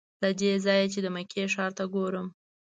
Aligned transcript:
له 0.23 0.29
دې 0.39 0.51
ځایه 0.65 0.85
چې 0.93 0.99
د 1.01 1.07
مکې 1.15 1.43
ښار 1.53 1.71
ته 1.77 1.83
ګورم. 1.93 2.27